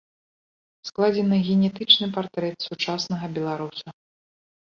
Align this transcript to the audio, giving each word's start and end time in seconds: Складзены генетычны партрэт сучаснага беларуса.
Складзены 0.89 1.37
генетычны 1.49 2.07
партрэт 2.17 2.57
сучаснага 2.67 3.25
беларуса. 3.35 3.87